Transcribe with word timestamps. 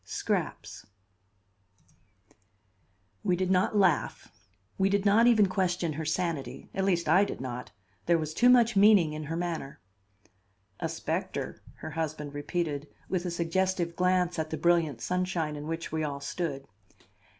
SCRAPS 0.03 0.87
We 3.23 3.35
did 3.35 3.51
not 3.51 3.77
laugh; 3.77 4.31
we 4.79 4.89
did 4.89 5.05
not 5.05 5.27
even 5.27 5.45
question 5.45 5.93
her 5.93 6.05
sanity; 6.05 6.71
at 6.73 6.85
least 6.85 7.07
I 7.07 7.23
did 7.23 7.39
not; 7.39 7.69
there 8.07 8.17
was 8.17 8.33
too 8.33 8.49
much 8.49 8.75
meaning 8.75 9.13
in 9.13 9.25
her 9.25 9.37
manner. 9.37 9.79
"A 10.79 10.89
specter," 10.89 11.61
her 11.75 11.91
husband 11.91 12.33
repeated 12.33 12.87
with 13.09 13.25
a 13.25 13.29
suggestive 13.29 13.95
glance 13.95 14.39
at 14.39 14.49
the 14.49 14.57
brilliant 14.57 15.01
sunshine 15.01 15.55
in 15.55 15.67
which 15.67 15.91
we 15.91 16.03
all 16.03 16.19
stood. 16.19 16.65